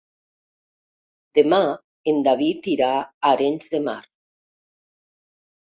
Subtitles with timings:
[1.39, 1.59] Demà
[2.13, 3.05] en David irà a
[3.35, 3.99] Arenys de Mar.